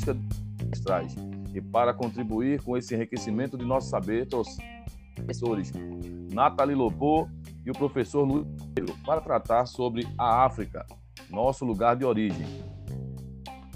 busca 0.00 0.16
ancestrais 0.64 1.14
e 1.54 1.60
para 1.60 1.92
contribuir 1.92 2.62
com 2.62 2.76
esse 2.76 2.94
enriquecimento 2.94 3.58
de 3.58 3.64
nosso 3.64 3.88
saber, 3.88 4.26
professores 5.14 5.72
Nathalie 6.32 6.74
Lopô 6.74 7.28
e 7.64 7.70
o 7.70 7.74
professor 7.74 8.24
Luiz 8.24 8.46
para 9.04 9.20
tratar 9.20 9.66
sobre 9.66 10.08
a 10.16 10.44
África, 10.44 10.86
nosso 11.28 11.64
lugar 11.64 11.96
de 11.96 12.04
origem. 12.04 12.46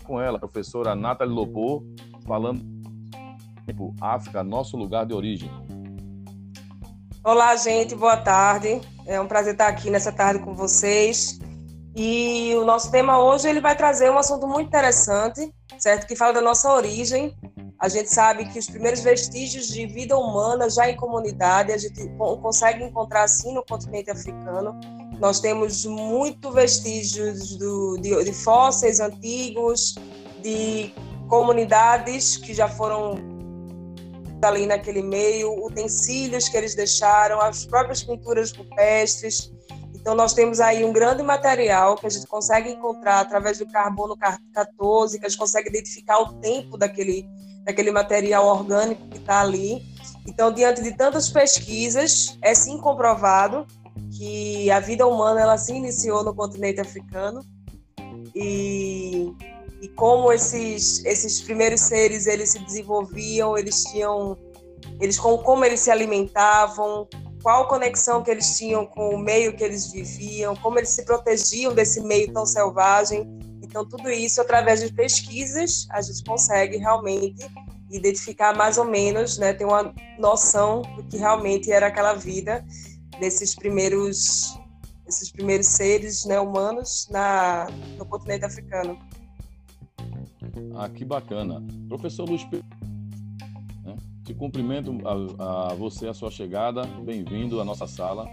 Com 0.04 0.20
ela, 0.20 0.36
a 0.36 0.40
professora 0.40 0.94
Nathalie 0.94 1.34
Lopô, 1.34 1.84
falando 2.26 2.64
tipo 3.66 3.94
África, 4.00 4.42
nosso 4.42 4.76
lugar 4.76 5.06
de 5.06 5.14
origem. 5.14 5.50
Olá, 7.22 7.56
gente, 7.56 7.94
boa 7.94 8.18
tarde. 8.18 8.80
É 9.06 9.20
um 9.20 9.26
prazer 9.26 9.54
estar 9.54 9.68
aqui 9.68 9.90
nessa 9.90 10.12
tarde 10.12 10.42
com 10.44 10.54
vocês. 10.54 11.40
E 11.96 12.54
o 12.56 12.64
nosso 12.64 12.90
tema 12.90 13.22
hoje 13.22 13.48
ele 13.48 13.60
vai 13.60 13.76
trazer 13.76 14.10
um 14.10 14.18
assunto 14.18 14.48
muito 14.48 14.66
interessante, 14.66 15.54
certo? 15.78 16.06
Que 16.06 16.16
fala 16.16 16.32
da 16.32 16.40
nossa 16.40 16.72
origem. 16.72 17.36
A 17.78 17.88
gente 17.88 18.12
sabe 18.12 18.46
que 18.46 18.58
os 18.58 18.66
primeiros 18.66 19.00
vestígios 19.00 19.68
de 19.68 19.86
vida 19.86 20.16
humana 20.16 20.68
já 20.68 20.88
em 20.90 20.96
comunidade 20.96 21.72
a 21.72 21.78
gente 21.78 22.08
consegue 22.18 22.82
encontrar 22.82 23.24
assim 23.24 23.54
no 23.54 23.64
continente 23.64 24.10
africano. 24.10 24.78
Nós 25.20 25.38
temos 25.38 25.84
muito 25.84 26.50
vestígios 26.50 27.56
do, 27.56 27.96
de, 27.98 28.24
de 28.24 28.32
fósseis 28.32 28.98
antigos, 28.98 29.94
de 30.42 30.92
comunidades 31.28 32.36
que 32.36 32.52
já 32.52 32.68
foram 32.68 33.14
ali 34.42 34.66
naquele 34.66 35.02
meio, 35.02 35.64
utensílios 35.64 36.48
que 36.48 36.56
eles 36.56 36.74
deixaram, 36.74 37.40
as 37.40 37.64
próprias 37.64 38.02
pinturas 38.02 38.52
rupestres. 38.52 39.52
Então, 40.04 40.14
nós 40.14 40.34
temos 40.34 40.60
aí 40.60 40.84
um 40.84 40.92
grande 40.92 41.22
material 41.22 41.96
que 41.96 42.06
a 42.06 42.10
gente 42.10 42.26
consegue 42.26 42.68
encontrar 42.68 43.20
através 43.20 43.56
do 43.56 43.66
carbono 43.66 44.14
14, 44.52 45.18
que 45.18 45.24
a 45.24 45.28
gente 45.30 45.38
consegue 45.38 45.70
identificar 45.70 46.18
o 46.18 46.34
tempo 46.34 46.76
daquele, 46.76 47.26
daquele 47.64 47.90
material 47.90 48.46
orgânico 48.46 49.08
que 49.08 49.16
está 49.16 49.40
ali. 49.40 49.82
Então, 50.28 50.52
diante 50.52 50.82
de 50.82 50.92
tantas 50.92 51.30
pesquisas, 51.30 52.36
é 52.42 52.54
sim 52.54 52.76
comprovado 52.76 53.66
que 54.14 54.70
a 54.70 54.78
vida 54.78 55.06
humana 55.06 55.40
ela 55.40 55.56
se 55.56 55.72
iniciou 55.72 56.22
no 56.22 56.34
continente 56.34 56.82
africano 56.82 57.42
e, 58.34 59.32
e 59.80 59.88
como 59.96 60.30
esses, 60.30 61.02
esses 61.06 61.40
primeiros 61.40 61.80
seres 61.80 62.26
eles 62.26 62.50
se 62.50 62.58
desenvolviam, 62.58 63.56
eles 63.56 63.82
tinham, 63.84 64.36
eles 65.00 65.18
como 65.18 65.64
eles 65.64 65.80
se 65.80 65.90
alimentavam, 65.90 67.08
qual 67.44 67.68
conexão 67.68 68.22
que 68.22 68.30
eles 68.30 68.56
tinham 68.56 68.86
com 68.86 69.14
o 69.14 69.18
meio 69.18 69.54
que 69.54 69.62
eles 69.62 69.92
viviam, 69.92 70.56
como 70.56 70.78
eles 70.78 70.88
se 70.88 71.04
protegiam 71.04 71.74
desse 71.74 72.00
meio 72.00 72.32
tão 72.32 72.46
selvagem. 72.46 73.38
Então, 73.62 73.86
tudo 73.86 74.10
isso, 74.10 74.40
através 74.40 74.80
de 74.80 74.90
pesquisas, 74.90 75.86
a 75.90 76.00
gente 76.00 76.24
consegue 76.24 76.78
realmente 76.78 77.46
identificar 77.90 78.56
mais 78.56 78.78
ou 78.78 78.86
menos, 78.86 79.36
né, 79.36 79.52
ter 79.52 79.66
uma 79.66 79.94
noção 80.18 80.80
do 80.96 81.04
que 81.04 81.18
realmente 81.18 81.70
era 81.70 81.88
aquela 81.88 82.14
vida 82.14 82.64
desses 83.20 83.54
primeiros, 83.54 84.58
esses 85.06 85.30
primeiros 85.30 85.66
seres 85.66 86.24
né, 86.24 86.40
humanos 86.40 87.06
na, 87.10 87.66
no 87.98 88.06
continente 88.06 88.46
africano. 88.46 88.98
Ah, 90.76 90.88
que 90.88 91.04
bacana. 91.04 91.62
Professor 91.90 92.26
Luiz 92.26 92.42
te 94.24 94.32
cumprimento 94.32 94.96
a, 95.38 95.72
a 95.72 95.74
você, 95.74 96.08
a 96.08 96.14
sua 96.14 96.30
chegada. 96.30 96.82
Bem-vindo 97.04 97.60
à 97.60 97.64
nossa 97.64 97.86
sala. 97.86 98.26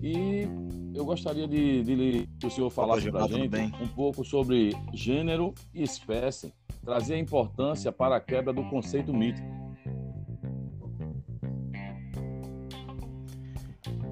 E 0.00 0.46
eu 0.94 1.04
gostaria 1.04 1.48
de, 1.48 1.82
de 1.82 2.28
que 2.38 2.46
o 2.46 2.50
senhor 2.50 2.70
falasse 2.70 3.10
para 3.10 3.24
a 3.24 3.28
gente 3.28 3.56
um 3.82 3.88
pouco 3.88 4.24
sobre 4.24 4.72
gênero 4.94 5.52
e 5.74 5.82
espécie, 5.82 6.52
trazer 6.84 7.14
a 7.14 7.18
importância 7.18 7.90
para 7.90 8.16
a 8.16 8.20
quebra 8.20 8.52
do 8.52 8.62
conceito 8.64 9.12
mítico. 9.12 9.46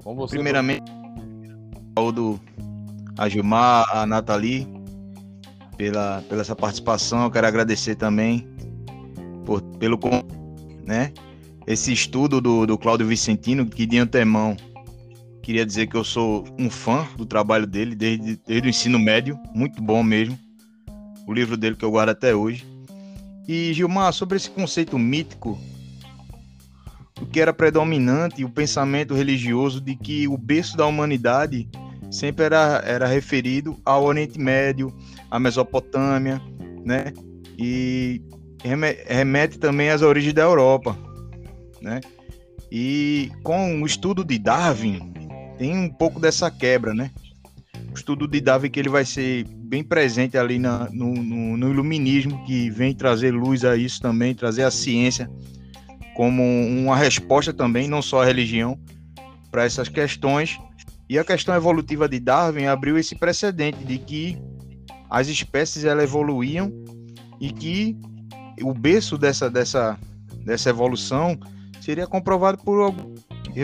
Com 0.02 0.14
você, 0.16 0.34
Primeiramente, 0.34 0.82
do 1.94 2.40
a 3.16 3.28
Gilmar, 3.28 3.86
a 3.96 4.04
Nathalie, 4.04 4.66
pela, 5.76 6.22
pela 6.28 6.40
essa 6.40 6.56
participação. 6.56 7.22
Eu 7.22 7.30
quero 7.30 7.46
agradecer 7.46 7.94
também 7.94 8.46
por, 9.44 9.62
pelo 9.78 9.96
convite 9.96 10.33
né? 10.86 11.12
Esse 11.66 11.92
estudo 11.92 12.40
do, 12.40 12.66
do 12.66 12.76
Cláudio 12.76 13.06
Vicentino, 13.06 13.66
que 13.66 13.86
de 13.86 13.98
antemão 13.98 14.56
queria 15.42 15.64
dizer 15.64 15.86
que 15.86 15.96
eu 15.96 16.04
sou 16.04 16.44
um 16.58 16.70
fã 16.70 17.06
do 17.16 17.26
trabalho 17.26 17.66
dele 17.66 17.94
desde, 17.94 18.40
desde 18.46 18.66
o 18.66 18.70
ensino 18.70 18.98
médio, 18.98 19.38
muito 19.54 19.82
bom 19.82 20.02
mesmo. 20.02 20.38
O 21.26 21.32
livro 21.32 21.56
dele 21.56 21.76
que 21.76 21.84
eu 21.84 21.90
guardo 21.90 22.10
até 22.10 22.34
hoje. 22.34 22.66
E 23.46 23.72
Gilmar, 23.74 24.12
sobre 24.12 24.36
esse 24.36 24.50
conceito 24.50 24.98
mítico, 24.98 25.58
o 27.20 27.26
que 27.26 27.40
era 27.40 27.52
predominante, 27.52 28.44
o 28.44 28.48
pensamento 28.48 29.14
religioso 29.14 29.80
de 29.80 29.94
que 29.94 30.26
o 30.26 30.36
berço 30.36 30.76
da 30.76 30.86
humanidade 30.86 31.68
sempre 32.10 32.46
era, 32.46 32.82
era 32.84 33.06
referido 33.06 33.78
ao 33.84 34.04
Oriente 34.04 34.38
Médio, 34.38 34.94
à 35.30 35.38
Mesopotâmia, 35.38 36.40
né? 36.84 37.12
E 37.58 38.22
remete 38.64 39.58
também 39.58 39.90
às 39.90 40.02
origens 40.02 40.32
da 40.32 40.42
Europa, 40.42 40.96
né? 41.82 42.00
E 42.72 43.30
com 43.42 43.82
o 43.82 43.86
estudo 43.86 44.24
de 44.24 44.38
Darwin, 44.38 45.12
tem 45.58 45.76
um 45.76 45.88
pouco 45.88 46.18
dessa 46.18 46.50
quebra, 46.50 46.94
né? 46.94 47.10
O 47.90 47.94
estudo 47.94 48.26
de 48.26 48.40
Darwin 48.40 48.70
que 48.70 48.80
ele 48.80 48.88
vai 48.88 49.04
ser 49.04 49.44
bem 49.44 49.84
presente 49.84 50.36
ali 50.38 50.58
na, 50.58 50.88
no, 50.90 51.12
no, 51.12 51.56
no 51.56 51.70
iluminismo, 51.70 52.44
que 52.44 52.70
vem 52.70 52.94
trazer 52.94 53.32
luz 53.32 53.64
a 53.64 53.76
isso 53.76 54.00
também, 54.00 54.34
trazer 54.34 54.62
a 54.64 54.70
ciência 54.70 55.30
como 56.14 56.42
uma 56.42 56.96
resposta 56.96 57.52
também, 57.52 57.88
não 57.88 58.00
só 58.00 58.22
a 58.22 58.24
religião, 58.24 58.78
para 59.50 59.64
essas 59.64 59.88
questões. 59.88 60.58
E 61.08 61.18
a 61.18 61.24
questão 61.24 61.54
evolutiva 61.54 62.08
de 62.08 62.18
Darwin 62.18 62.64
abriu 62.64 62.96
esse 62.96 63.14
precedente 63.14 63.84
de 63.84 63.98
que 63.98 64.38
as 65.10 65.28
espécies 65.28 65.84
elas 65.84 66.04
evoluíam 66.04 66.72
e 67.40 67.52
que 67.52 67.96
o 68.62 68.72
berço 68.72 69.16
dessa, 69.18 69.50
dessa, 69.50 69.98
dessa 70.44 70.70
evolução 70.70 71.38
seria 71.80 72.06
comprovado 72.06 72.58
por 72.58 72.94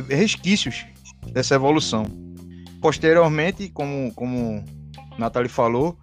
resquícios 0.09 0.84
dessa 1.33 1.55
evolução. 1.55 2.05
Posteriormente, 2.81 3.69
como, 3.69 4.12
como 4.15 4.65
Nathalie 5.19 5.49
falou, 5.49 5.99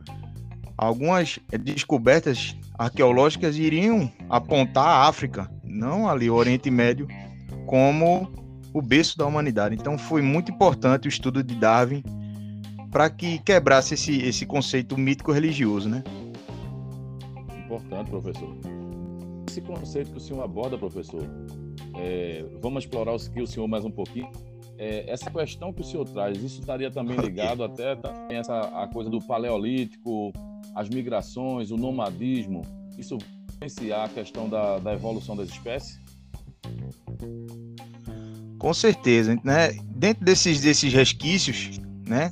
algumas 0.78 1.40
descobertas 1.60 2.56
arqueológicas 2.78 3.58
iriam 3.58 4.12
apontar 4.30 4.86
a 4.86 5.08
África, 5.08 5.50
não 5.64 6.08
ali 6.08 6.30
o 6.30 6.36
Oriente 6.36 6.70
Médio, 6.70 7.08
como 7.66 8.32
o 8.74 8.82
berço 8.82 9.18
da 9.18 9.26
humanidade. 9.26 9.76
Então 9.76 9.98
foi 9.98 10.22
muito 10.22 10.52
importante 10.52 11.08
o 11.08 11.10
estudo 11.10 11.44
de 11.44 11.56
Darwin 11.56 12.04
para 12.92 13.10
que 13.10 13.40
quebrasse 13.40 13.96
esse, 13.96 14.22
esse 14.22 14.46
conceito 14.46 14.98
mítico 14.98 15.32
religioso, 15.32 15.90
né? 15.90 16.04
Importante, 17.66 18.10
professor 18.10 18.77
esse 19.58 19.62
conceito 19.62 20.12
que 20.12 20.18
o 20.18 20.22
senhor 20.22 20.44
aborda, 20.44 20.78
professor, 20.78 21.24
é, 21.96 22.46
vamos 22.62 22.84
explorar 22.84 23.16
aqui 23.16 23.42
o 23.42 23.48
senhor 23.48 23.68
mais 23.68 23.84
um 23.84 23.90
pouquinho. 23.90 24.30
É, 24.78 25.10
essa 25.10 25.32
questão 25.32 25.74
que 25.74 25.82
o 25.82 25.84
senhor 25.84 26.06
traz, 26.06 26.38
isso 26.38 26.60
estaria 26.60 26.92
também 26.92 27.18
ligado 27.18 27.64
até 27.64 27.96
também 27.96 28.38
essa 28.38 28.60
a 28.60 28.88
coisa 28.88 29.10
do 29.10 29.20
paleolítico, 29.20 30.32
as 30.76 30.88
migrações, 30.90 31.72
o 31.72 31.78
nomadismo. 31.78 32.62
Isso 32.98 33.18
influenciar 33.54 34.04
a 34.04 34.10
questão 34.10 34.48
da, 34.48 34.78
da 34.78 34.94
evolução 34.94 35.36
das 35.36 35.50
espécies? 35.50 36.00
Com 38.60 38.74
certeza, 38.74 39.40
né? 39.44 39.72
Dentro 39.96 40.24
desses 40.24 40.62
desses 40.62 40.94
resquícios, 40.94 41.80
né? 42.08 42.32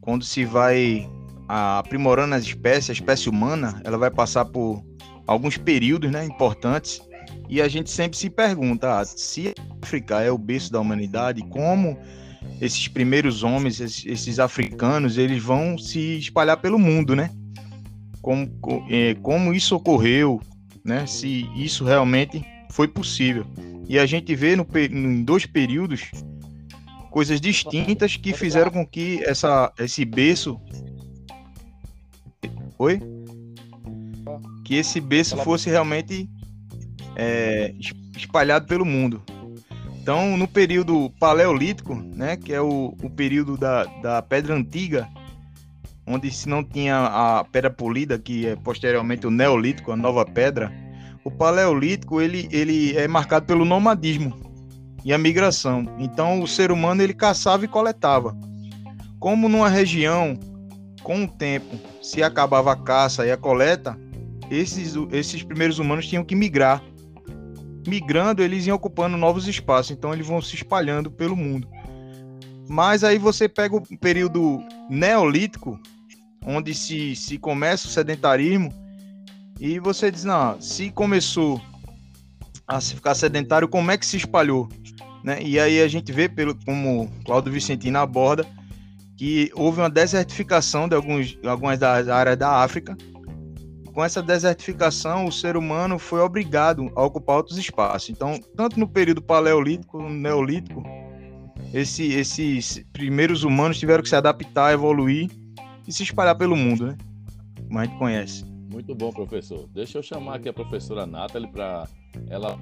Quando 0.00 0.24
se 0.24 0.44
vai 0.44 1.08
aprimorando 1.46 2.34
as 2.34 2.42
espécies, 2.42 2.90
a 2.90 2.92
espécie 2.92 3.28
humana, 3.28 3.80
ela 3.84 3.98
vai 3.98 4.10
passar 4.10 4.44
por 4.44 4.89
alguns 5.30 5.56
períodos 5.56 6.10
né, 6.10 6.24
importantes 6.24 7.00
e 7.48 7.62
a 7.62 7.68
gente 7.68 7.88
sempre 7.88 8.18
se 8.18 8.28
pergunta 8.28 8.98
ah, 8.98 9.04
se 9.04 9.48
a 9.48 9.52
África 9.80 10.20
é 10.20 10.30
o 10.30 10.36
berço 10.36 10.72
da 10.72 10.80
humanidade, 10.80 11.40
como 11.50 11.96
esses 12.60 12.88
primeiros 12.88 13.44
homens, 13.44 13.80
esses, 13.80 14.04
esses 14.06 14.38
africanos, 14.40 15.16
eles 15.18 15.40
vão 15.40 15.78
se 15.78 16.18
espalhar 16.18 16.56
pelo 16.56 16.80
mundo, 16.80 17.14
né? 17.14 17.30
Como, 18.20 18.50
é, 18.90 19.14
como 19.22 19.54
isso 19.54 19.76
ocorreu, 19.76 20.40
né? 20.84 21.06
Se 21.06 21.48
isso 21.54 21.84
realmente 21.84 22.44
foi 22.70 22.88
possível. 22.88 23.46
E 23.88 24.00
a 24.00 24.06
gente 24.06 24.34
vê 24.34 24.56
no, 24.56 24.66
em 24.90 25.22
dois 25.22 25.46
períodos 25.46 26.10
coisas 27.10 27.40
distintas 27.40 28.16
que 28.16 28.32
fizeram 28.32 28.70
com 28.70 28.86
que 28.86 29.22
essa, 29.24 29.72
esse 29.78 30.04
berço. 30.04 30.60
Oi? 32.78 33.19
Que 34.70 34.76
esse 34.76 35.00
berço 35.00 35.36
fosse 35.38 35.68
realmente 35.68 36.30
é, 37.16 37.74
espalhado 38.16 38.68
pelo 38.68 38.86
mundo. 38.86 39.20
Então, 40.00 40.36
no 40.36 40.46
período 40.46 41.10
paleolítico, 41.18 41.96
né, 41.96 42.36
que 42.36 42.52
é 42.52 42.60
o, 42.60 42.94
o 43.02 43.10
período 43.10 43.56
da, 43.56 43.82
da 44.00 44.22
pedra 44.22 44.54
antiga, 44.54 45.08
onde 46.06 46.30
se 46.30 46.48
não 46.48 46.62
tinha 46.62 46.98
a 46.98 47.44
pedra 47.50 47.68
polida, 47.68 48.16
que 48.16 48.46
é 48.46 48.54
posteriormente 48.54 49.26
o 49.26 49.30
neolítico, 49.30 49.90
a 49.90 49.96
nova 49.96 50.24
pedra, 50.24 50.72
o 51.24 51.32
paleolítico 51.32 52.20
ele, 52.20 52.48
ele 52.52 52.96
é 52.96 53.08
marcado 53.08 53.46
pelo 53.46 53.64
nomadismo 53.64 54.38
e 55.04 55.12
a 55.12 55.18
migração. 55.18 55.84
Então 55.98 56.40
o 56.40 56.46
ser 56.46 56.70
humano 56.70 57.02
ele 57.02 57.12
caçava 57.12 57.64
e 57.64 57.68
coletava. 57.68 58.36
Como 59.18 59.48
numa 59.48 59.68
região 59.68 60.38
com 61.02 61.24
o 61.24 61.28
tempo 61.28 61.76
se 62.00 62.22
acabava 62.22 62.70
a 62.70 62.76
caça 62.76 63.26
e 63.26 63.32
a 63.32 63.36
coleta, 63.36 63.98
esses, 64.50 64.94
esses 65.12 65.42
primeiros 65.42 65.78
humanos 65.78 66.06
tinham 66.06 66.24
que 66.24 66.34
migrar. 66.34 66.82
Migrando, 67.86 68.42
eles 68.42 68.66
iam 68.66 68.76
ocupando 68.76 69.16
novos 69.16 69.48
espaços, 69.48 69.92
então 69.92 70.12
eles 70.12 70.26
vão 70.26 70.42
se 70.42 70.54
espalhando 70.54 71.10
pelo 71.10 71.36
mundo. 71.36 71.68
Mas 72.68 73.02
aí 73.02 73.18
você 73.18 73.48
pega 73.48 73.76
o 73.76 73.98
período 73.98 74.62
neolítico, 74.88 75.80
onde 76.44 76.74
se, 76.74 77.16
se 77.16 77.38
começa 77.38 77.86
o 77.86 77.90
sedentarismo, 77.90 78.72
e 79.58 79.78
você 79.78 80.10
diz, 80.10 80.24
não, 80.24 80.60
se 80.60 80.90
começou 80.90 81.60
a 82.66 82.80
se 82.80 82.94
ficar 82.94 83.14
sedentário, 83.14 83.68
como 83.68 83.90
é 83.90 83.98
que 83.98 84.06
se 84.06 84.16
espalhou? 84.16 84.68
Né? 85.22 85.42
E 85.42 85.58
aí 85.58 85.80
a 85.82 85.88
gente 85.88 86.12
vê, 86.12 86.28
pelo, 86.28 86.54
como 86.64 87.10
Claudio 87.24 87.52
Vicentino 87.52 87.98
aborda, 87.98 88.46
que 89.16 89.50
houve 89.54 89.80
uma 89.80 89.90
desertificação 89.90 90.88
de 90.88 90.94
alguns, 90.94 91.38
algumas 91.44 91.78
das 91.78 92.08
áreas 92.08 92.38
da 92.38 92.62
África. 92.62 92.96
Com 93.92 94.04
essa 94.04 94.22
desertificação, 94.22 95.26
o 95.26 95.32
ser 95.32 95.56
humano 95.56 95.98
foi 95.98 96.20
obrigado 96.20 96.90
a 96.94 97.04
ocupar 97.04 97.36
outros 97.36 97.58
espaços. 97.58 98.10
Então, 98.10 98.38
tanto 98.56 98.78
no 98.78 98.88
período 98.88 99.20
paleolítico, 99.20 100.00
neolítico, 100.02 100.82
esse, 101.74 102.12
esses 102.12 102.84
primeiros 102.92 103.44
humanos 103.44 103.78
tiveram 103.78 104.02
que 104.02 104.08
se 104.08 104.16
adaptar, 104.16 104.72
evoluir 104.72 105.30
e 105.86 105.92
se 105.92 106.02
espalhar 106.02 106.36
pelo 106.36 106.56
mundo, 106.56 106.86
né? 106.86 106.96
Como 107.66 107.78
a 107.78 107.84
gente 107.84 107.98
conhece. 107.98 108.44
Muito 108.72 108.94
bom, 108.94 109.12
professor. 109.12 109.68
Deixa 109.74 109.98
eu 109.98 110.02
chamar 110.02 110.36
aqui 110.36 110.48
a 110.48 110.52
professora 110.52 111.06
Nathalie 111.06 111.50
para 111.50 111.88
ela 112.28 112.58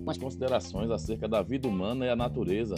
umas 0.00 0.18
considerações 0.18 0.90
acerca 0.90 1.28
da 1.28 1.42
vida 1.42 1.68
humana 1.68 2.06
e 2.06 2.08
a 2.08 2.16
natureza 2.16 2.74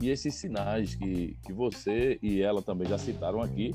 e 0.00 0.10
esses 0.10 0.34
sinais 0.34 0.94
que, 0.94 1.36
que 1.44 1.52
você 1.52 2.18
e 2.22 2.40
ela 2.40 2.62
também 2.62 2.88
já 2.88 2.98
citaram 2.98 3.40
aqui, 3.40 3.74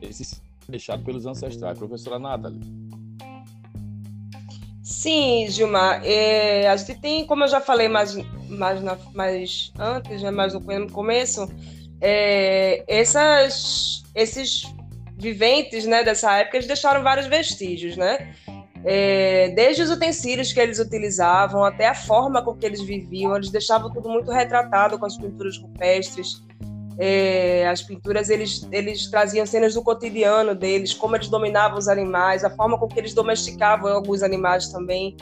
esses 0.00 0.40
deixados 0.68 1.04
pelos 1.04 1.26
ancestrais. 1.26 1.78
Professora 1.78 2.18
Nathalie. 2.18 2.60
Sim, 4.84 5.46
Gilmar. 5.48 6.02
É, 6.04 6.68
a 6.68 6.76
gente 6.76 7.00
tem, 7.00 7.26
como 7.26 7.42
eu 7.44 7.48
já 7.48 7.58
falei 7.58 7.88
mais, 7.88 8.14
mais, 8.50 8.82
na, 8.82 8.98
mais 9.14 9.72
antes, 9.78 10.22
né, 10.22 10.30
mais 10.30 10.52
no 10.52 10.90
começo, 10.90 11.48
é, 12.02 12.84
essas, 12.86 14.02
esses 14.14 14.62
viventes 15.16 15.86
né, 15.86 16.04
dessa 16.04 16.36
época 16.36 16.58
eles 16.58 16.66
deixaram 16.66 17.02
vários 17.02 17.26
vestígios, 17.26 17.96
né? 17.96 18.34
É, 18.84 19.48
desde 19.56 19.80
os 19.80 19.90
utensílios 19.90 20.52
que 20.52 20.60
eles 20.60 20.78
utilizavam 20.78 21.64
até 21.64 21.88
a 21.88 21.94
forma 21.94 22.42
com 22.42 22.54
que 22.54 22.66
eles 22.66 22.82
viviam, 22.82 23.34
eles 23.34 23.48
deixavam 23.48 23.90
tudo 23.90 24.10
muito 24.10 24.30
retratado 24.30 24.98
com 24.98 25.06
as 25.06 25.16
pinturas 25.16 25.56
rupestres. 25.56 26.44
É, 26.98 27.66
as 27.68 27.82
pinturas 27.82 28.30
eles, 28.30 28.66
eles 28.70 29.08
traziam 29.08 29.44
cenas 29.44 29.74
do 29.74 29.82
cotidiano 29.82 30.54
deles, 30.54 30.94
como 30.94 31.16
eles 31.16 31.28
dominavam 31.28 31.78
os 31.78 31.88
animais, 31.88 32.44
a 32.44 32.50
forma 32.50 32.78
com 32.78 32.86
que 32.86 32.98
eles 32.98 33.12
domesticavam 33.14 33.92
alguns 33.92 34.22
animais 34.22 34.68
também, 34.68 35.16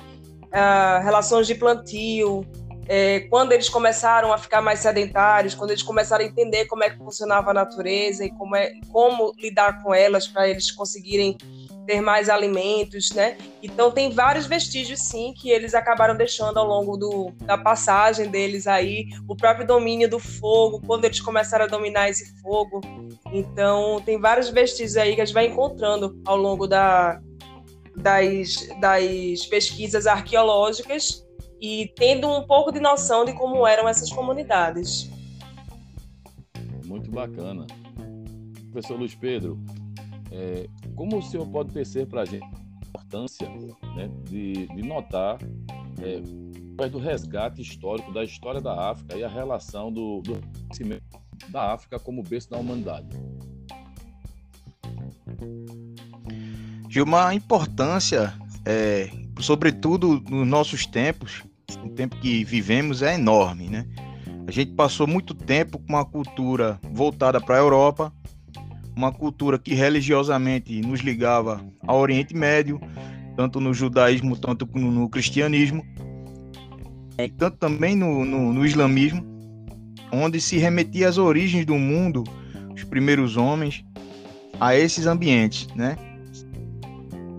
relações 1.03 1.47
de 1.47 1.55
plantio, 1.55 2.47
é, 2.89 3.21
quando 3.31 3.53
eles 3.53 3.69
começaram 3.69 4.33
a 4.33 4.39
ficar 4.39 4.61
mais 4.61 4.81
sedentários, 4.81 5.55
quando 5.55 5.71
eles 5.71 5.83
começaram 5.83 6.25
a 6.25 6.29
entender 6.29 6.67
como 6.67 6.83
é 6.83 6.91
que 6.91 6.99
funcionava 6.99 7.51
a 7.51 7.55
natureza 7.55 8.25
e 8.25 8.31
como, 8.31 8.57
é, 8.57 8.73
como 8.91 9.33
lidar 9.39 9.83
com 9.83 9.95
elas 9.95 10.27
para 10.27 10.49
eles 10.49 10.71
conseguirem 10.71 11.37
ter 11.87 12.01
mais 12.01 12.29
alimentos, 12.29 13.11
né? 13.13 13.37
Então 13.63 13.91
tem 13.91 14.11
vários 14.11 14.47
vestígios 14.47 15.01
sim 15.01 15.33
que 15.35 15.51
eles 15.51 15.75
acabaram 15.75 16.17
deixando 16.17 16.59
ao 16.59 16.67
longo 16.67 16.97
do, 16.97 17.33
da 17.45 17.59
passagem 17.59 18.31
deles 18.31 18.67
aí, 18.67 19.07
o 19.29 19.37
próprio 19.37 19.67
domínio 19.67 20.09
do 20.09 20.19
fogo, 20.19 20.81
quando 20.87 21.05
eles 21.05 21.21
começaram 21.21 21.65
a 21.65 21.69
dominar 21.69 22.09
esse 22.09 22.41
fogo. 22.41 22.81
Então 23.33 24.01
tem 24.05 24.21
vários 24.21 24.49
vestígios 24.49 24.97
aí 24.97 25.15
que 25.15 25.21
a 25.21 25.25
gente 25.25 25.35
vai 25.35 25.47
encontrando 25.47 26.21
ao 26.25 26.37
longo 26.37 26.67
da, 26.67 27.21
das, 27.97 28.69
das 28.81 29.47
pesquisas 29.47 30.07
arqueológicas 30.07 31.27
e 31.61 31.93
tendo 31.97 32.29
um 32.29 32.47
pouco 32.47 32.73
de 32.73 32.81
noção 32.81 33.25
de 33.25 33.33
como 33.35 33.67
eram 33.67 33.89
essas 33.89 34.11
comunidades. 34.13 35.11
Muito 36.85 37.11
bacana. 37.11 37.67
Professor 38.73 38.99
Luiz 38.99 39.15
Pedro, 39.15 39.59
é, 40.33 40.67
como 40.97 41.19
o 41.19 41.23
senhor 41.23 41.47
pode 41.47 41.73
tecer 41.73 42.07
para 42.07 42.23
a 42.23 42.25
gente 42.25 42.45
a 42.45 42.89
importância 42.89 43.49
né, 43.95 44.11
de, 44.25 44.67
de, 44.67 44.83
notar 44.83 45.39
é, 46.01 46.89
do 46.89 46.99
resgate 46.99 47.61
histórico 47.61 48.13
da 48.13 48.25
história 48.25 48.61
da 48.61 48.91
África 48.91 49.17
e 49.17 49.23
a 49.23 49.29
relação 49.29 49.93
do, 49.93 50.21
do 50.23 50.41
da 51.51 51.73
África 51.73 51.99
como 51.99 52.23
berço 52.23 52.51
da 52.51 52.57
humanidade? 52.57 53.09
Gilmar, 56.89 57.29
a 57.29 57.35
importância, 57.35 58.35
é, 58.65 59.11
sobretudo 59.41 60.21
nos 60.29 60.47
nossos 60.47 60.87
tempos, 60.87 61.43
o 61.85 61.89
tempo 61.91 62.17
que 62.17 62.45
vivemos 62.45 63.03
é 63.03 63.15
enorme, 63.15 63.69
né? 63.69 63.87
A 64.47 64.51
gente 64.51 64.73
passou 64.73 65.07
muito 65.07 65.35
tempo 65.35 65.79
com 65.79 65.89
uma 65.89 66.05
cultura 66.05 66.81
voltada 66.93 67.41
para 67.41 67.57
a 67.57 67.59
Europa, 67.59 68.13
uma 68.95 69.13
cultura 69.13 69.59
que 69.59 69.75
religiosamente 69.75 70.81
nos 70.81 71.01
ligava 71.01 71.65
ao 71.87 71.99
Oriente 71.99 72.35
Médio, 72.35 72.81
tanto 73.37 73.61
no 73.61 73.73
judaísmo, 73.73 74.37
tanto 74.37 74.69
no 74.75 75.09
cristianismo, 75.09 75.85
e 77.19 77.29
tanto 77.29 77.57
também 77.57 77.97
no, 77.97 78.25
no, 78.25 78.53
no 78.53 78.67
islamismo, 78.67 79.25
onde 80.13 80.41
se 80.41 80.59
remetia 80.59 81.09
às 81.09 81.19
origens 81.19 81.65
do 81.65 81.77
mundo, 81.77 82.25
os 82.75 82.85
primeiros 82.85 83.37
homens, 83.37 83.85
a 84.61 84.77
esses 84.77 85.07
ambientes, 85.07 85.67
né? 85.75 85.97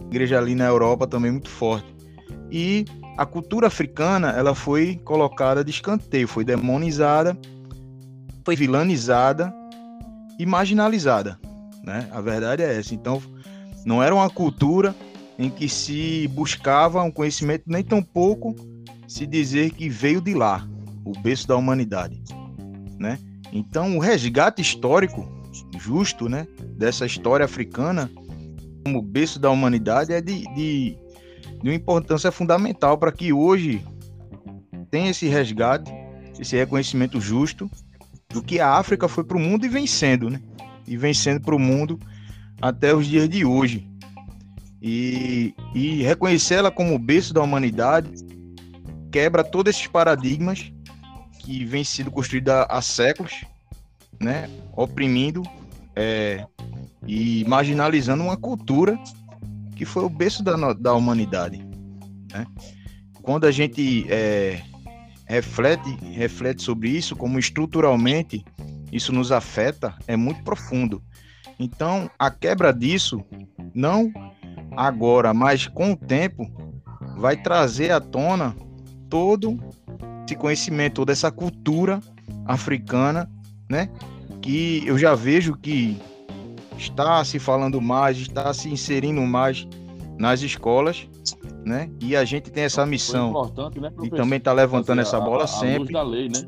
A 0.02 0.06
igreja 0.08 0.38
ali 0.38 0.56
na 0.56 0.66
Europa 0.66 1.08
também 1.08 1.32
muito 1.32 1.50
forte. 1.50 1.94
E 2.52 2.86
a 3.18 3.26
cultura 3.26 3.68
africana 3.68 4.32
ela 4.32 4.56
foi 4.56 5.00
colocada 5.04 5.64
de 5.64 5.72
escanteio, 5.72 6.28
foi 6.28 6.44
demonizada, 6.44 7.38
foi 8.44 8.56
vilanizada 8.56 9.54
e 10.40 10.46
marginalizada, 10.46 11.40
né? 11.84 12.08
A 12.12 12.22
verdade 12.22 12.64
é 12.64 12.78
essa. 12.78 12.94
Então, 12.94 13.22
não 13.86 14.02
era 14.02 14.14
uma 14.14 14.30
cultura 14.30 14.96
em 15.38 15.50
que 15.50 15.68
se 15.68 16.28
buscava 16.30 17.02
um 17.02 17.12
conhecimento 17.12 17.64
nem 17.68 17.84
tão 17.84 18.02
pouco 18.02 18.56
se 19.08 19.26
dizer 19.26 19.72
que 19.72 19.90
veio 19.90 20.22
de 20.22 20.34
lá, 20.34 20.68
o 21.06 21.12
berço 21.20 21.48
da 21.48 21.56
humanidade, 21.56 22.22
né? 22.98 23.20
Então, 23.52 23.98
o 23.98 24.00
resgate 24.00 24.62
histórico 24.62 25.28
justo, 25.80 26.30
né, 26.30 26.48
dessa 26.78 27.06
história 27.06 27.46
africana 27.46 28.10
como 28.84 29.02
berço 29.02 29.40
da 29.40 29.50
humanidade 29.50 30.12
é 30.12 30.22
de, 30.22 30.44
de, 30.56 30.98
de 31.62 31.70
uma 31.70 31.74
importância 31.74 32.32
fundamental 32.32 32.98
para 32.98 33.12
que 33.12 33.32
hoje 33.32 33.86
tenha 34.90 35.12
esse 35.12 35.28
resgate, 35.28 35.92
esse 36.40 36.56
reconhecimento 36.56 37.20
justo 37.22 37.70
do 38.34 38.42
que 38.42 38.60
a 38.60 38.72
África 38.72 39.08
foi 39.08 39.24
para 39.24 39.38
o 39.38 39.40
mundo 39.40 39.66
e 39.66 39.70
vencendo, 39.70 40.30
né? 40.30 40.42
e 40.88 40.98
vem 40.98 41.14
sendo 41.14 41.40
para 41.40 41.56
o 41.56 41.60
mundo 41.60 42.00
até 42.62 42.94
os 42.94 43.06
dias 43.08 43.30
de 43.30 43.46
hoje. 43.46 43.88
E, 44.82 45.54
e 45.74 46.02
reconhecer 46.02 46.56
ela 46.56 46.72
como 46.72 47.00
berço 47.00 47.34
da 47.34 47.42
humanidade 47.42 48.12
quebra 49.12 49.44
todos 49.44 49.74
esses 49.74 49.88
paradigmas 49.88 50.74
que 51.40 51.64
vem 51.64 51.84
sido 51.84 52.12
construído 52.12 52.50
há, 52.50 52.64
há 52.64 52.82
séculos, 52.82 53.46
né? 54.20 54.50
oprimindo 54.76 55.44
é, 55.96 56.46
e 57.08 57.46
marginalizando 57.48 58.24
uma 58.24 58.36
cultura 58.36 59.00
que 59.76 59.86
foi 59.86 60.04
o 60.04 60.10
berço 60.10 60.44
da, 60.44 60.74
da 60.74 60.94
humanidade. 60.94 61.66
Né? 62.32 62.46
Quando 63.22 63.46
a 63.46 63.52
gente 63.52 64.06
é, 64.10 64.62
reflete, 65.34 65.90
reflete 66.12 66.62
sobre 66.62 66.90
isso, 66.90 67.16
como 67.16 67.40
estruturalmente 67.40 68.46
isso 68.92 69.12
nos 69.12 69.32
afeta 69.32 69.96
é 70.06 70.16
muito 70.16 70.44
profundo. 70.44 71.02
Então, 71.60 72.10
a 72.20 72.30
quebra 72.30 72.72
disso, 72.72 73.24
não 73.74 74.14
agora, 74.78 75.34
mas 75.34 75.68
com 75.68 75.94
o 75.94 75.98
tempo, 75.98 76.48
vai 77.18 77.36
trazer 77.36 77.92
à 77.92 78.00
tona 78.00 78.56
todo 79.10 79.58
esse 80.24 80.36
conhecimento, 80.36 80.96
toda 80.96 81.12
essa 81.12 81.32
cultura 81.32 82.00
africana, 82.46 83.28
né? 83.68 83.90
Que 84.40 84.84
eu 84.86 85.00
já 85.00 85.16
vejo 85.16 85.58
que 85.58 86.00
está 86.78 87.26
se 87.26 87.40
falando 87.40 87.82
mais, 87.82 88.18
está 88.18 88.54
se 88.54 88.70
inserindo 88.70 89.22
mais 89.22 89.68
nas 90.20 90.42
escolas, 90.42 91.08
né? 91.66 91.90
E 92.02 92.16
a 92.16 92.26
gente 92.26 92.52
tem 92.52 92.64
essa 92.64 92.86
missão 92.86 93.52
né, 93.80 93.92
e 94.04 94.10
também 94.10 94.38
está 94.38 94.52
levantando 94.52 95.02
essa 95.02 95.20
bola 95.20 95.42
a, 95.42 95.44
a 95.46 95.48
sempre. 95.48 95.80
Luz 95.80 95.92
da 95.92 96.04
lei, 96.04 96.30
né? 96.30 96.40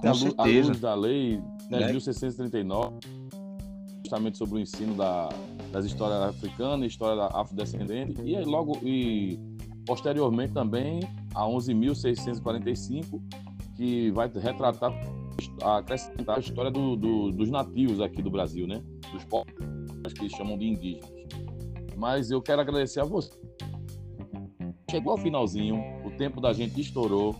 Com 0.00 0.08
a, 0.08 0.14
certeza. 0.14 0.38
A 0.38 0.68
luz 0.68 0.80
da 0.80 0.94
lei 0.94 1.40
né, 1.70 1.86
1639, 1.86 2.96
justamente 4.02 4.38
sobre 4.38 4.56
o 4.56 4.60
ensino 4.60 4.94
da, 4.94 5.28
das 5.72 5.84
histórias 5.84 6.20
africanas, 6.22 6.86
história 6.86 7.24
afrodescendente, 7.24 8.20
e 8.22 8.40
logo, 8.44 8.78
e 8.82 9.38
posteriormente 9.86 10.52
também 10.52 11.00
a 11.34 11.44
11.645, 11.44 13.20
que 13.76 14.10
vai 14.10 14.28
retratar, 14.28 14.92
acrescentar 15.62 16.36
a 16.36 16.40
história 16.40 16.70
do, 16.70 16.96
do, 16.96 17.30
dos 17.30 17.50
nativos 17.50 18.00
aqui 18.00 18.22
do 18.22 18.30
Brasil, 18.30 18.66
né? 18.66 18.82
Dos 19.12 19.24
povos 19.24 19.52
que 20.18 20.28
chamam 20.30 20.56
de 20.56 20.66
indígenas. 20.66 21.15
Mas 21.96 22.30
eu 22.30 22.40
quero 22.42 22.60
agradecer 22.60 23.00
a 23.00 23.04
você. 23.04 23.30
Chegou 24.90 25.12
ao 25.12 25.18
finalzinho, 25.18 25.82
o 26.04 26.10
tempo 26.12 26.40
da 26.40 26.52
gente 26.52 26.80
estourou. 26.80 27.34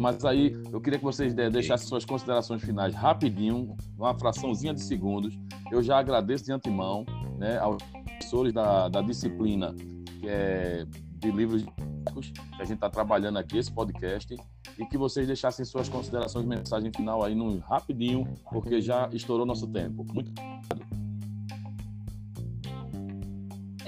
Mas 0.00 0.24
aí 0.24 0.60
eu 0.72 0.80
queria 0.80 0.98
que 0.98 1.04
vocês 1.04 1.34
deixassem 1.34 1.86
suas 1.86 2.04
considerações 2.04 2.62
finais 2.62 2.94
rapidinho, 2.94 3.76
uma 3.96 4.18
fraçãozinha 4.18 4.74
de 4.74 4.82
segundos. 4.82 5.38
Eu 5.70 5.82
já 5.82 5.98
agradeço 5.98 6.44
de 6.44 6.52
antemão 6.52 7.04
né, 7.38 7.58
aos 7.58 7.82
professores 7.82 8.52
da, 8.52 8.88
da 8.88 9.00
disciplina 9.02 9.74
que 10.18 10.28
é 10.28 10.86
de 11.18 11.30
livros 11.30 11.64
que 11.64 12.62
a 12.62 12.64
gente 12.64 12.74
está 12.74 12.88
trabalhando 12.88 13.38
aqui, 13.38 13.58
esse 13.58 13.70
podcast, 13.70 14.34
e 14.78 14.86
que 14.86 14.96
vocês 14.96 15.26
deixassem 15.26 15.64
suas 15.64 15.88
considerações, 15.88 16.46
mensagem 16.46 16.90
final 16.94 17.22
aí 17.22 17.34
no 17.34 17.58
rapidinho, 17.58 18.26
porque 18.50 18.80
já 18.80 19.08
estourou 19.12 19.44
nosso 19.44 19.66
tempo. 19.66 20.04
Muito 20.12 20.30
obrigado. 20.30 20.87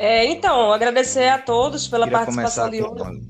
É, 0.03 0.25
então, 0.25 0.73
agradecer 0.73 1.29
a 1.29 1.37
todos 1.37 1.87
pela 1.87 2.07
Queria 2.07 2.19
participação 2.21 2.71
de 2.71 2.83
hoje. 2.83 3.21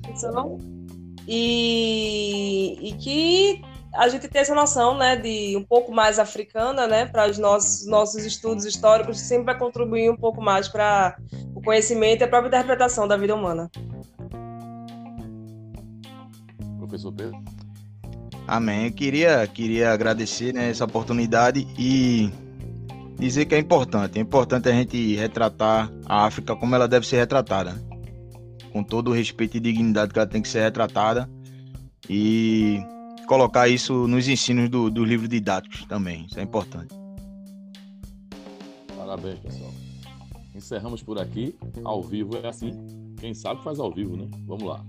E, 1.27 2.79
e 2.81 2.93
que 2.93 3.61
a 3.93 4.09
gente 4.09 4.29
tenha 4.29 4.43
essa 4.43 4.55
noção 4.55 4.97
né, 4.97 5.17
de 5.17 5.57
um 5.57 5.65
pouco 5.65 5.91
mais 5.91 6.21
africana 6.21 6.87
né, 6.87 7.07
para 7.07 7.29
os 7.29 7.39
nossos, 7.39 7.85
nossos 7.89 8.25
estudos 8.25 8.65
históricos, 8.65 9.19
sempre 9.19 9.47
vai 9.47 9.59
contribuir 9.59 10.11
um 10.11 10.17
pouco 10.17 10.41
mais 10.41 10.69
para 10.69 11.17
o 11.57 11.61
conhecimento 11.61 12.21
e 12.21 12.25
a 12.25 12.29
própria 12.29 12.47
interpretação 12.51 13.09
da 13.09 13.17
vida 13.17 13.35
humana. 13.35 13.69
Professor 16.79 17.13
Pedro? 17.13 17.37
Amém. 18.47 18.87
Eu 18.87 18.93
queria, 18.93 19.45
queria 19.49 19.91
agradecer 19.91 20.55
né, 20.55 20.71
essa 20.71 20.85
oportunidade 20.85 21.67
e 21.77 22.31
dizer 23.21 23.45
que 23.45 23.55
é 23.55 23.59
importante. 23.59 24.19
É 24.19 24.23
importante 24.23 24.69
a 24.69 24.73
gente 24.73 25.15
retratar 25.15 25.93
a 26.07 26.25
África 26.25 26.57
como 26.57 26.75
ela 26.75 26.89
deve 26.89 27.07
ser 27.07 27.19
retratada. 27.19 27.81
Com 28.73 28.83
todo 28.83 29.11
o 29.11 29.15
respeito 29.15 29.57
e 29.57 29.61
dignidade 29.61 30.13
que 30.13 30.19
ela 30.19 30.29
tem 30.29 30.43
que 30.43 30.49
ser 30.49 30.63
retratada. 30.63 31.31
E 32.09 32.81
colocar 33.27 33.69
isso 33.69 34.09
nos 34.09 34.27
ensinos 34.27 34.69
do, 34.69 34.91
do 34.91 35.05
livro 35.05 35.29
didáticos 35.29 35.85
também. 35.85 36.27
Isso 36.29 36.41
é 36.41 36.43
importante. 36.43 36.95
Parabéns, 38.97 39.39
pessoal. 39.39 39.71
Encerramos 40.55 41.03
por 41.03 41.19
aqui. 41.21 41.55
Ao 41.85 42.03
vivo 42.03 42.37
é 42.43 42.49
assim. 42.49 42.73
Quem 43.19 43.35
sabe 43.35 43.63
faz 43.63 43.79
ao 43.79 43.93
vivo, 43.93 44.17
né? 44.17 44.29
Vamos 44.47 44.65
lá. 44.65 44.85